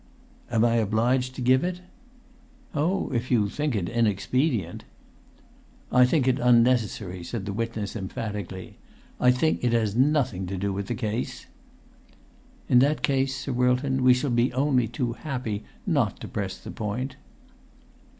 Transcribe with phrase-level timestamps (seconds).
[0.49, 1.81] "Am I obliged to give it?"
[2.73, 4.83] "Oh, if you think it inexpedient——"
[5.91, 8.79] "I think it unnecessary," said the witness, emphatically.
[9.19, 11.45] "I think it has nothing whatever to do with the case."
[12.67, 16.71] "In that case, Sir Wilton, we shall be only too happy not to press the
[16.71, 17.17] point."